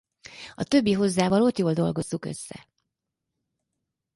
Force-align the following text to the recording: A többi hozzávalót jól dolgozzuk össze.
A 0.55 0.63
többi 0.63 0.91
hozzávalót 0.91 1.57
jól 1.57 1.73
dolgozzuk 1.73 2.25
össze. 2.25 2.67